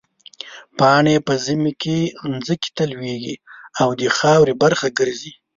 [0.77, 1.97] پاڼې په ژمي کې
[2.45, 3.35] ځمکې ته لوېږي
[3.81, 5.31] او د خاورې برخه ګرځي.